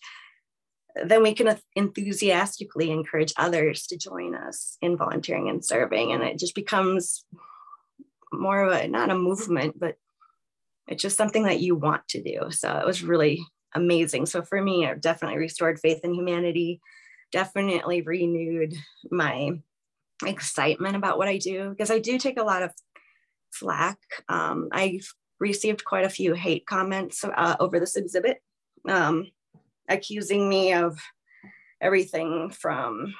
[1.02, 6.12] Then we can enthusiastically encourage others to join us in volunteering and serving.
[6.12, 7.24] And it just becomes
[8.30, 9.96] more of a not a movement but
[10.88, 12.50] it's just something that you want to do.
[12.50, 13.44] So it was really
[13.74, 14.26] amazing.
[14.26, 16.80] So for me it definitely restored faith in humanity
[17.32, 18.74] definitely renewed
[19.10, 19.58] my
[20.26, 22.72] excitement about what I do because I do take a lot of
[23.52, 23.98] flack.
[24.28, 25.06] Um, I've
[25.40, 28.38] received quite a few hate comments uh, over this exhibit,
[28.88, 29.26] um,
[29.88, 30.98] accusing me of
[31.80, 33.14] everything from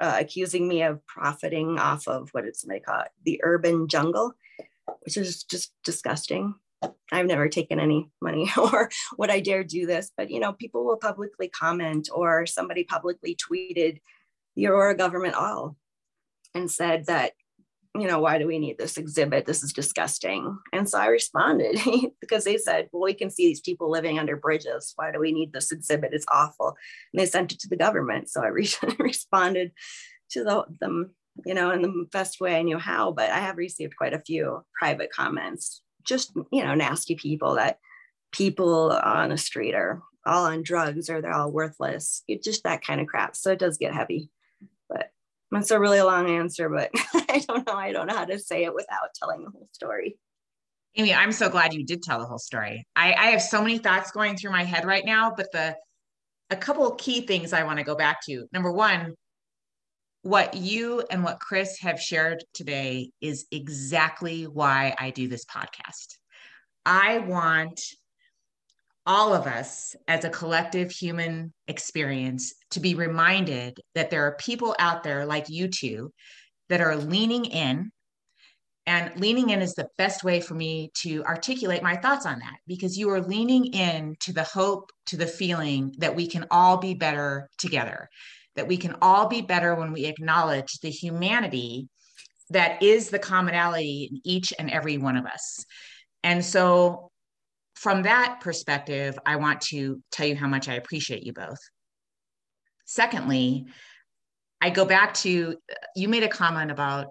[0.00, 4.34] uh, accusing me of profiting off of what it's they call it, the urban jungle,
[5.04, 6.54] which is just disgusting.
[7.12, 10.84] I've never taken any money or would I dare do this, but you know, people
[10.84, 14.00] will publicly comment or somebody publicly tweeted
[14.56, 15.76] the Aurora government all
[16.54, 17.32] and said that
[17.96, 19.46] you know, why do we need this exhibit?
[19.46, 20.58] This is disgusting.
[20.72, 21.78] And so I responded
[22.20, 24.92] because they said, well, we can see these people living under bridges.
[24.96, 26.12] Why do we need this exhibit?
[26.12, 26.76] It's awful.
[27.12, 28.28] And they sent it to the government.
[28.30, 29.70] So I re- responded
[30.30, 31.14] to the, them,
[31.46, 33.12] you know, in the best way I knew how.
[33.12, 37.78] But I have received quite a few private comments, just, you know, nasty people that
[38.32, 42.24] people on the street are all on drugs or they're all worthless.
[42.26, 43.36] It's just that kind of crap.
[43.36, 44.30] So it does get heavy.
[44.88, 45.10] But
[45.50, 47.74] that's a really long answer, but I don't know.
[47.74, 50.16] I don't know how to say it without telling the whole story.
[50.96, 52.86] Amy, I'm so glad you did tell the whole story.
[52.94, 55.76] I, I have so many thoughts going through my head right now, but the
[56.50, 58.46] a couple key things I want to go back to.
[58.52, 59.14] Number one,
[60.22, 66.16] what you and what Chris have shared today is exactly why I do this podcast.
[66.86, 67.80] I want
[69.06, 74.74] all of us as a collective human experience to be reminded that there are people
[74.78, 76.12] out there like you two
[76.68, 77.90] that are leaning in.
[78.86, 82.56] And leaning in is the best way for me to articulate my thoughts on that
[82.66, 86.76] because you are leaning in to the hope, to the feeling that we can all
[86.76, 88.10] be better together,
[88.56, 91.88] that we can all be better when we acknowledge the humanity
[92.50, 95.64] that is the commonality in each and every one of us.
[96.22, 97.10] And so
[97.74, 101.58] from that perspective, I want to tell you how much I appreciate you both.
[102.86, 103.66] Secondly,
[104.60, 107.08] I go back to uh, you made a comment about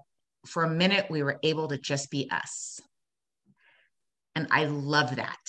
[0.48, 2.80] for a minute we were able to just be us.
[4.36, 5.40] And I love that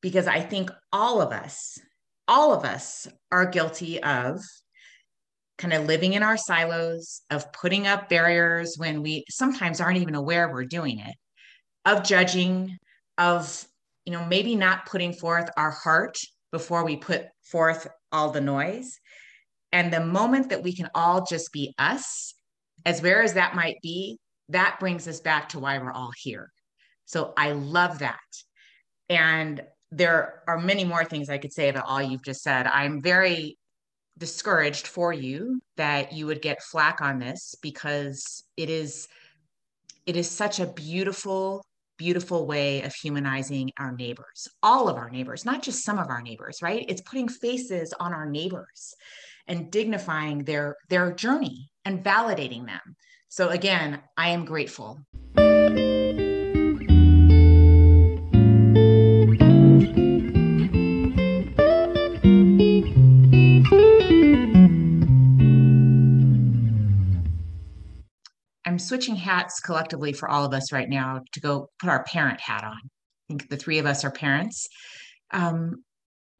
[0.00, 1.78] because I think all of us,
[2.28, 4.40] all of us are guilty of
[5.58, 10.14] kind of living in our silos, of putting up barriers when we sometimes aren't even
[10.14, 11.14] aware we're doing it,
[11.84, 12.78] of judging,
[13.18, 13.66] of
[14.10, 16.18] you know, maybe not putting forth our heart
[16.50, 18.98] before we put forth all the noise.
[19.70, 22.34] And the moment that we can all just be us,
[22.84, 24.18] as rare as that might be,
[24.48, 26.50] that brings us back to why we're all here.
[27.04, 28.18] So I love that.
[29.08, 32.66] And there are many more things I could say about all you've just said.
[32.66, 33.58] I'm very
[34.18, 39.06] discouraged for you that you would get flack on this because it is
[40.04, 41.64] it is such a beautiful
[42.00, 46.22] beautiful way of humanizing our neighbors, all of our neighbors, not just some of our
[46.22, 46.86] neighbors, right?
[46.88, 48.94] It's putting faces on our neighbors
[49.46, 52.96] and dignifying their their journey and validating them.
[53.28, 54.98] So again, I am grateful.
[68.90, 72.64] Switching hats collectively for all of us right now to go put our parent hat
[72.64, 72.72] on.
[72.74, 74.66] I think the three of us are parents.
[75.30, 75.84] Um,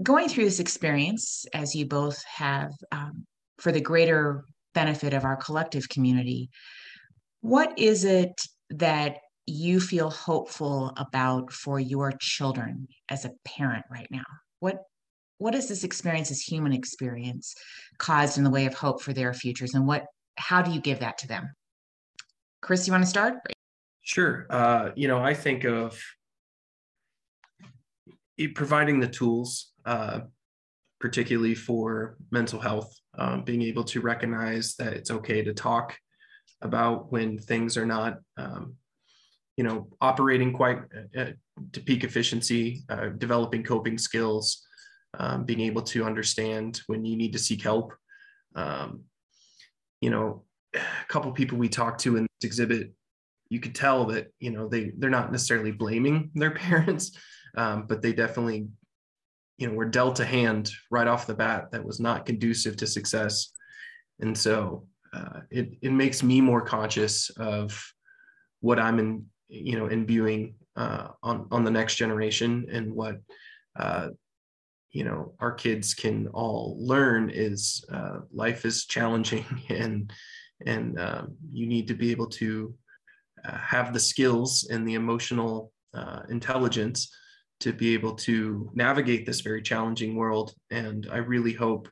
[0.02, 3.24] going through this experience, as you both have, um,
[3.58, 6.50] for the greater benefit of our collective community,
[7.40, 14.08] what is it that you feel hopeful about for your children as a parent right
[14.10, 14.24] now?
[14.58, 14.78] What
[15.38, 17.54] what this experience, this human experience,
[17.98, 20.04] caused in the way of hope for their futures, and what
[20.36, 21.48] how do you give that to them?
[22.62, 23.34] Chris, you want to start?
[24.02, 24.46] Sure.
[24.50, 26.00] Uh, you know, I think of
[28.54, 30.20] providing the tools, uh,
[31.00, 35.96] particularly for mental health, um, being able to recognize that it's okay to talk
[36.62, 38.74] about when things are not, um,
[39.56, 40.78] you know, operating quite
[41.16, 41.32] uh, uh
[41.72, 44.66] to peak efficiency, uh, developing coping skills,
[45.18, 47.92] um, being able to understand when you need to seek help.
[48.54, 49.04] Um,
[50.00, 50.44] you know,
[50.74, 52.92] a couple people we talked to in exhibit,
[53.48, 57.16] you could tell that you know they they're not necessarily blaming their parents,
[57.56, 58.68] um, but they definitely
[59.58, 62.86] you know were dealt a hand right off the bat that was not conducive to
[62.86, 63.50] success,
[64.20, 67.92] and so uh, it it makes me more conscious of
[68.60, 73.16] what I'm in you know imbuing uh, on on the next generation and what
[73.78, 74.08] uh,
[74.92, 80.12] you know our kids can all learn is uh, life is challenging and
[80.66, 82.74] and um, you need to be able to
[83.44, 87.10] uh, have the skills and the emotional uh, intelligence
[87.60, 90.54] to be able to navigate this very challenging world.
[90.70, 91.88] And i really hope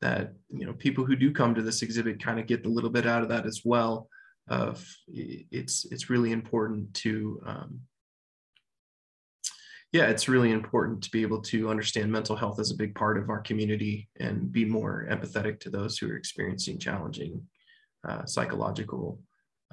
[0.00, 2.90] that you know people who do come to this exhibit kind of get a little
[2.90, 4.08] bit out of that as well
[4.48, 7.80] of it's it's really important to um,
[9.92, 13.18] yeah it's really important to be able to understand mental health as a big part
[13.18, 17.42] of our community and be more empathetic to those who are experiencing challenging
[18.06, 19.20] uh, psychological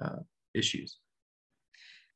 [0.01, 0.17] uh,
[0.53, 0.97] issues.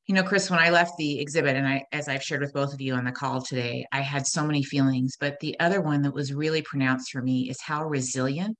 [0.07, 2.73] You know, Chris, when I left the exhibit, and I, as I've shared with both
[2.73, 5.15] of you on the call today, I had so many feelings.
[5.19, 8.57] But the other one that was really pronounced for me is how resilient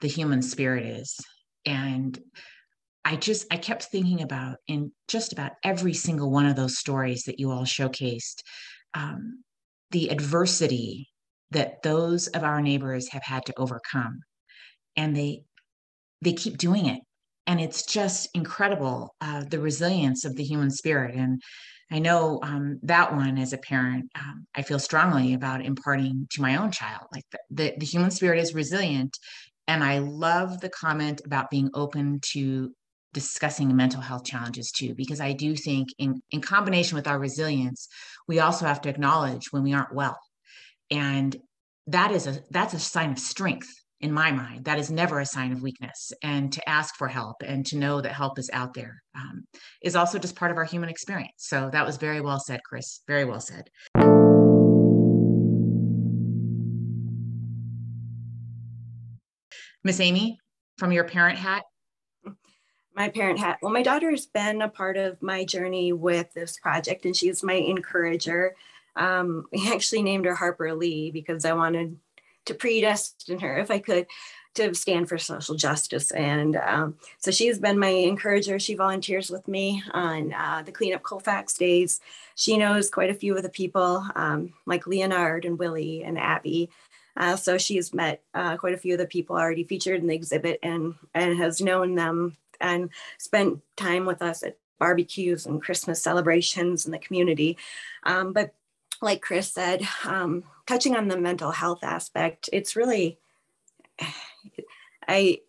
[0.00, 1.16] the human spirit is.
[1.64, 2.18] And
[3.04, 7.22] I just I kept thinking about in just about every single one of those stories
[7.24, 8.42] that you all showcased
[8.94, 9.44] um,
[9.90, 11.08] the adversity
[11.50, 14.20] that those of our neighbors have had to overcome,
[14.96, 15.42] and they
[16.22, 17.00] they keep doing it,
[17.46, 21.14] and it's just incredible uh, the resilience of the human spirit.
[21.14, 21.42] And
[21.90, 26.42] I know um, that one as a parent, um, I feel strongly about imparting to
[26.42, 27.06] my own child.
[27.12, 29.18] Like the, the, the human spirit is resilient,
[29.66, 32.72] and I love the comment about being open to
[33.12, 37.88] discussing mental health challenges too because i do think in, in combination with our resilience
[38.28, 40.16] we also have to acknowledge when we aren't well
[40.90, 41.36] and
[41.86, 43.68] that is a that's a sign of strength
[44.00, 47.36] in my mind that is never a sign of weakness and to ask for help
[47.44, 49.44] and to know that help is out there um,
[49.82, 53.00] is also just part of our human experience so that was very well said chris
[53.06, 53.68] very well said
[59.84, 60.38] miss amy
[60.78, 61.64] from your parent hat
[62.96, 63.58] my parent hat.
[63.62, 67.54] Well, my daughter's been a part of my journey with this project, and she's my
[67.54, 68.54] encourager.
[68.96, 71.96] Um, we actually named her Harper Lee because I wanted
[72.50, 74.06] to predestine her, if I could,
[74.54, 76.10] to stand for social justice.
[76.10, 78.58] And um, so she's been my encourager.
[78.58, 82.00] She volunteers with me on uh, the Cleanup Colfax days.
[82.34, 86.68] She knows quite a few of the people, um, like Leonard and Willie and Abby.
[87.16, 90.14] Uh, so she's met uh, quite a few of the people already featured in the
[90.14, 96.02] exhibit and, and has known them and spent time with us at barbecues and Christmas
[96.02, 97.56] celebrations in the community.
[98.04, 98.54] Um, but
[99.02, 103.18] like Chris said, um, touching on the mental health aspect, it's really,
[105.08, 105.40] I,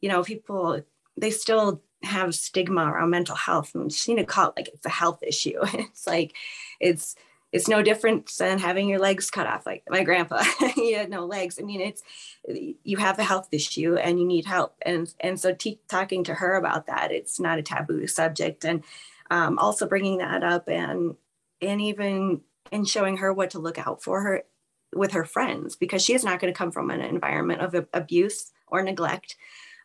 [0.00, 0.82] you know, people,
[1.16, 4.86] they still have stigma around mental health and you need to call it like it's
[4.86, 5.60] a health issue.
[5.74, 6.34] It's like,
[6.80, 7.14] it's,
[7.52, 10.42] it's no different than having your legs cut off like my grandpa.
[10.74, 11.58] He had no legs.
[11.60, 12.02] I mean it's
[12.84, 14.76] you have a health issue and you need help.
[14.82, 18.64] And and so t- talking to her about that it's not a taboo subject.
[18.64, 18.84] And
[19.30, 21.16] um, also bringing that up and
[21.60, 22.40] and even
[22.72, 24.42] and showing her what to look out for her
[24.94, 28.52] with her friends because she is not going to come from an environment of abuse
[28.66, 29.36] or neglect.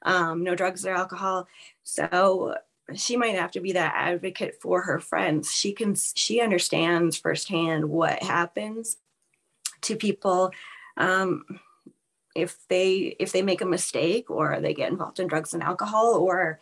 [0.03, 1.47] Um, no drugs or alcohol.
[1.83, 2.55] So
[2.93, 5.51] she might have to be that advocate for her friends.
[5.51, 8.97] She can she understands firsthand what happens
[9.81, 10.51] to people
[10.97, 11.45] um,
[12.35, 16.15] if they if they make a mistake or they get involved in drugs and alcohol
[16.15, 16.59] or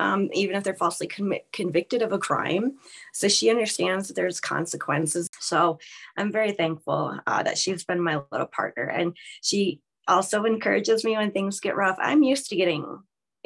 [0.00, 1.08] um, even if they're falsely
[1.52, 2.78] convicted of a crime.
[3.12, 5.28] So she understands that there's consequences.
[5.38, 5.78] So
[6.16, 8.84] i'm very thankful uh, that she's been my little partner.
[8.84, 11.96] And she also encourages me when things get rough.
[12.00, 12.84] I'm used to getting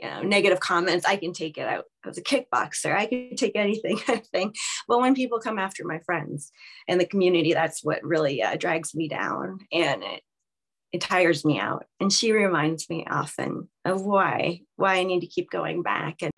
[0.00, 2.94] you know, negative comments, I can take it I was a kickboxer.
[2.96, 4.52] I can take anything of thing.
[4.88, 6.50] But when people come after my friends
[6.88, 9.60] and the community, that's what really uh, drags me down.
[9.72, 10.22] And it,
[10.94, 11.86] it tires me out.
[11.98, 16.22] And she reminds me often of why, why I need to keep going back.
[16.22, 16.30] And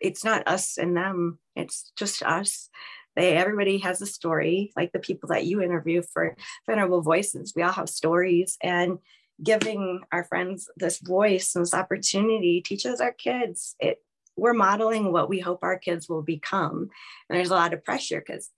[0.00, 2.70] it's not us and them, it's just us.
[3.14, 6.36] They everybody has a story, like the people that you interview for
[6.66, 7.52] Venerable Voices.
[7.54, 8.98] We all have stories, and
[9.42, 13.76] giving our friends this voice and this opportunity teaches our kids.
[13.78, 13.98] It
[14.36, 16.90] we're modeling what we hope our kids will become,
[17.28, 18.50] and there's a lot of pressure because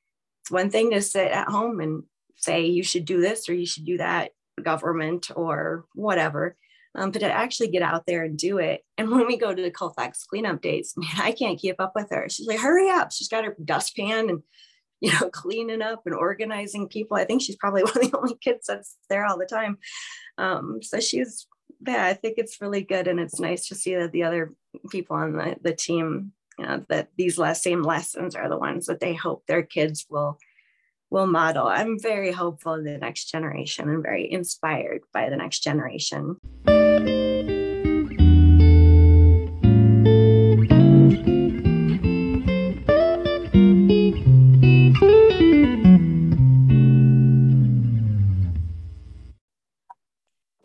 [0.50, 2.04] one thing to sit at home and
[2.36, 4.30] say you should do this or you should do that,
[4.62, 6.56] government or whatever
[6.94, 8.84] um, but to actually get out there and do it.
[8.98, 12.08] And when we go to the Colfax cleanup days, man, I can't keep up with
[12.10, 12.28] her.
[12.28, 13.12] She's like, hurry up.
[13.12, 14.42] She's got her dustpan and,
[15.00, 17.16] you know, cleaning up and organizing people.
[17.16, 19.78] I think she's probably one of the only kids that's there all the time.
[20.36, 21.46] Um, so she's,
[21.86, 23.08] yeah, I think it's really good.
[23.08, 24.52] And it's nice to see that the other
[24.90, 28.84] people on the, the team, you know, that these last same lessons are the ones
[28.86, 30.38] that they hope their kids will
[31.08, 31.66] will model.
[31.66, 36.36] I'm very hopeful in the next generation and very inspired by the next generation.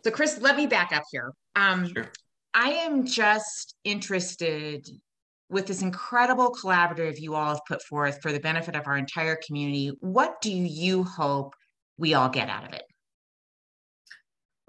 [0.04, 1.32] So, Chris, let me back up here.
[1.56, 2.12] Um, sure.
[2.54, 4.88] I am just interested
[5.48, 9.38] with this incredible collaborative you all have put forth for the benefit of our entire
[9.46, 11.54] community, what do you hope
[11.98, 12.82] we all get out of it?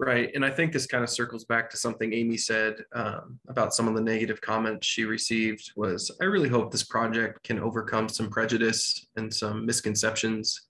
[0.00, 0.30] Right.
[0.32, 3.88] And I think this kind of circles back to something Amy said um, about some
[3.88, 8.30] of the negative comments she received was, I really hope this project can overcome some
[8.30, 10.68] prejudice and some misconceptions.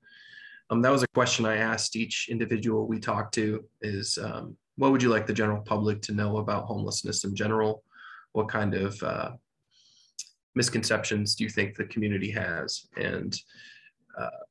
[0.71, 4.93] Um, that was a question I asked each individual we talked to is, um, what
[4.93, 7.83] would you like the general public to know about homelessness in general?
[8.33, 9.33] What kind of uh,
[10.59, 12.89] misconceptions do you think the community has?
[12.97, 13.35] And
[14.21, 14.43] uh,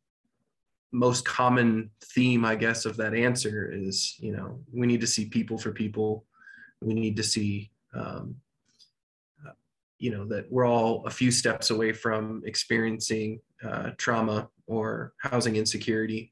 [0.92, 5.26] most common theme, I guess, of that answer is, you know, we need to see
[5.26, 6.26] people for people.
[6.82, 8.36] We need to see, um,
[9.46, 9.52] uh,
[10.00, 15.58] you know, that we're all a few steps away from experiencing uh, trauma or housing
[15.58, 16.32] insecurity.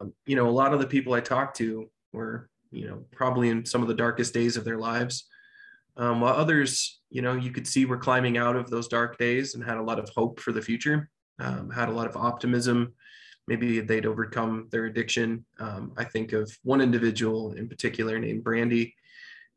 [0.00, 3.48] Um, you know, a lot of the people I talked to were, you know, probably
[3.48, 5.26] in some of the darkest days of their lives.
[5.96, 9.54] Um, while others, you know, you could see were climbing out of those dark days
[9.54, 12.92] and had a lot of hope for the future, um, had a lot of optimism.
[13.46, 15.44] Maybe they'd overcome their addiction.
[15.60, 18.94] Um, I think of one individual in particular named Brandy,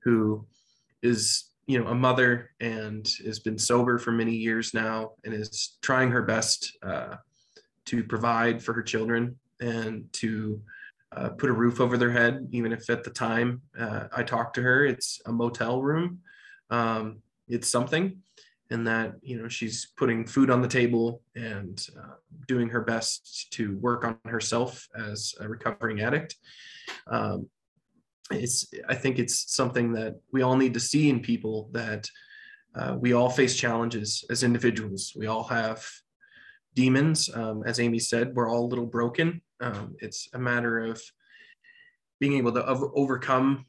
[0.04, 0.46] who
[1.02, 5.78] is, you know, a mother and has been sober for many years now and is
[5.82, 7.16] trying her best uh,
[7.86, 10.62] to provide for her children and to
[11.16, 14.56] uh, put a roof over their head, even if at the time uh, I talked
[14.56, 16.20] to her, it's a motel room.
[16.70, 18.18] Um, it's something,
[18.70, 22.16] and that you know she's putting food on the table and uh,
[22.48, 26.36] doing her best to work on herself as a recovering addict.
[27.08, 27.48] Um,
[28.32, 32.10] it's I think it's something that we all need to see in people that
[32.76, 35.14] uh, we all face challenges as individuals.
[35.16, 35.88] We all have
[36.76, 37.30] demons.
[37.34, 39.42] Um, as Amy said, we're all a little broken.
[39.60, 41.02] Um, it's a matter of
[42.20, 43.66] being able to overcome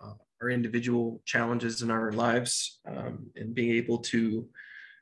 [0.00, 4.48] uh, our individual challenges in our lives um, and being able to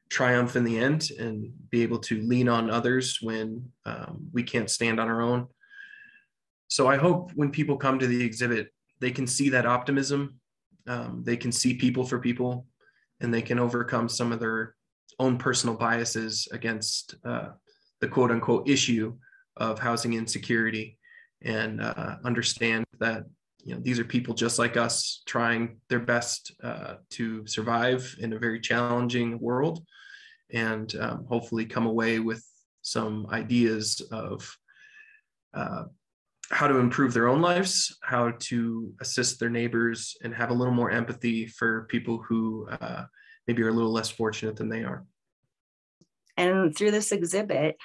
[0.08, 4.70] triumph in the end and be able to lean on others when um, we can't
[4.70, 5.46] stand on our own.
[6.68, 10.40] So I hope when people come to the exhibit, they can see that optimism.
[10.86, 12.66] Um, they can see people for people
[13.20, 14.74] and they can overcome some of their
[15.18, 17.50] own personal biases against uh,
[18.00, 19.16] the quote unquote issue
[19.56, 20.98] of housing insecurity
[21.42, 23.24] and uh, understand that
[23.64, 28.32] you know these are people just like us trying their best uh, to survive in
[28.32, 29.84] a very challenging world
[30.52, 32.44] and um, hopefully come away with
[32.82, 34.56] some ideas of
[35.54, 35.84] uh,
[36.50, 40.74] how to improve their own lives, how to assist their neighbors, and have a little
[40.74, 43.04] more empathy for people who uh,
[43.46, 45.04] maybe are a little less fortunate than they are.
[46.36, 47.76] And through this exhibit,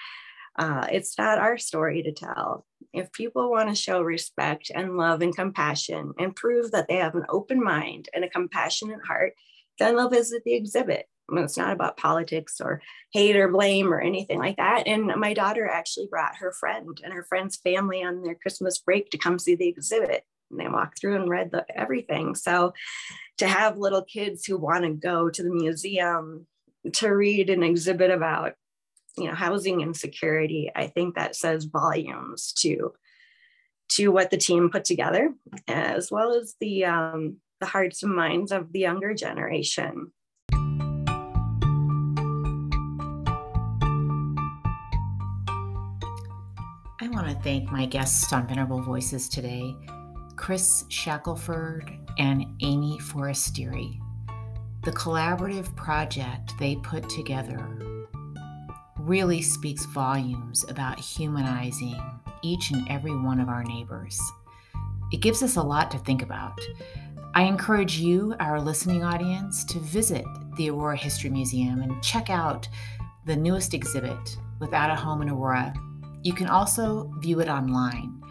[0.57, 2.65] uh, it's not our story to tell.
[2.93, 7.15] If people want to show respect and love and compassion and prove that they have
[7.15, 9.33] an open mind and a compassionate heart,
[9.79, 11.07] then they'll visit the exhibit.
[11.29, 12.81] I mean, it's not about politics or
[13.11, 14.83] hate or blame or anything like that.
[14.85, 19.09] And my daughter actually brought her friend and her friend's family on their Christmas break
[19.09, 20.23] to come see the exhibit.
[20.51, 22.35] And they walked through and read the, everything.
[22.35, 22.73] So
[23.39, 26.45] to have little kids who want to go to the museum
[26.93, 28.53] to read an exhibit about
[29.17, 32.93] you know housing insecurity i think that says volumes to
[33.89, 35.33] to what the team put together
[35.67, 40.11] as well as the um, the hearts and minds of the younger generation.
[47.01, 49.75] I want to thank my guests on venerable voices today
[50.35, 53.99] chris shackelford and amy forestieri.
[54.83, 57.57] The collaborative project they put together
[59.05, 62.01] really speaks volumes about humanizing
[62.41, 64.19] each and every one of our neighbors.
[65.11, 66.59] It gives us a lot to think about.
[67.35, 70.25] I encourage you, our listening audience, to visit
[70.57, 72.67] the Aurora History Museum and check out
[73.25, 75.73] the newest exhibit, Without a Home in Aurora.
[76.23, 78.21] You can also view it online.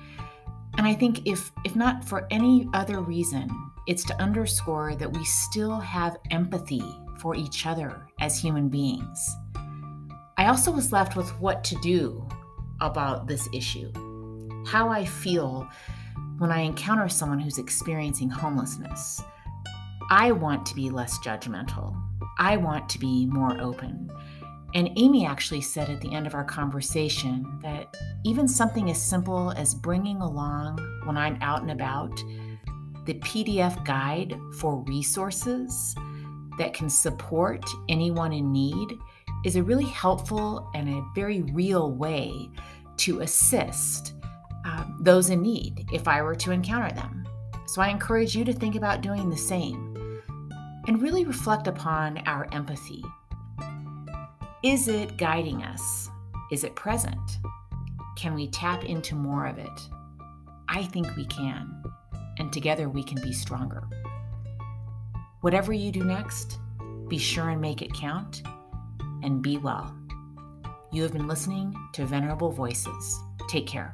[0.76, 3.48] And I think if if not for any other reason,
[3.86, 6.82] it's to underscore that we still have empathy
[7.20, 9.36] for each other as human beings.
[10.36, 12.26] I also was left with what to do
[12.80, 13.92] about this issue,
[14.66, 15.68] how I feel
[16.38, 19.22] when I encounter someone who's experiencing homelessness.
[20.10, 21.96] I want to be less judgmental.
[22.38, 24.10] I want to be more open.
[24.74, 29.52] And Amy actually said at the end of our conversation that even something as simple
[29.52, 32.16] as bringing along when I'm out and about
[33.06, 35.94] the PDF guide for resources
[36.58, 38.98] that can support anyone in need
[39.44, 42.50] is a really helpful and a very real way
[42.96, 44.14] to assist
[44.64, 47.26] um, those in need if I were to encounter them.
[47.66, 50.22] So I encourage you to think about doing the same
[50.86, 53.04] and really reflect upon our empathy.
[54.62, 56.08] Is it guiding us?
[56.50, 57.38] Is it present?
[58.16, 59.80] Can we tap into more of it?
[60.68, 61.82] I think we can
[62.38, 63.84] and together we can be stronger.
[65.40, 66.58] Whatever you do next,
[67.08, 68.42] be sure and make it count
[69.24, 69.96] and be well.
[70.92, 73.18] You have been listening to Venerable Voices.
[73.48, 73.92] Take care.